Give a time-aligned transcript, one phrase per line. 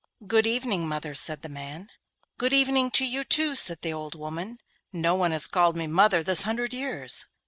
[0.25, 1.87] 'Good evening, mother,' said the man.
[2.39, 4.57] 'Good evening to you too,' said the old woman.
[4.91, 7.25] 'No one has called me mother this hundred years.